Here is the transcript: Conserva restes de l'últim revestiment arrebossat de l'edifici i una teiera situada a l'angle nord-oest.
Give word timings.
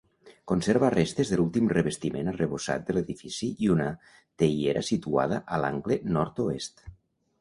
Conserva 0.51 0.87
restes 0.93 1.33
de 1.33 1.37
l'últim 1.41 1.67
revestiment 1.73 2.31
arrebossat 2.31 2.87
de 2.87 2.95
l'edifici 2.97 3.51
i 3.67 3.71
una 3.75 3.91
teiera 4.45 4.85
situada 4.89 5.39
a 5.55 5.61
l'angle 5.65 6.01
nord-oest. 6.17 6.87